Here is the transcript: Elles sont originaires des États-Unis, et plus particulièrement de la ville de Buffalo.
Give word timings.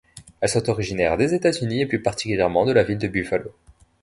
Elles 0.39 0.49
sont 0.49 0.67
originaires 0.67 1.15
des 1.15 1.35
États-Unis, 1.35 1.81
et 1.81 1.85
plus 1.85 2.01
particulièrement 2.01 2.65
de 2.65 2.71
la 2.71 2.81
ville 2.81 2.97
de 2.97 3.07
Buffalo. 3.07 3.51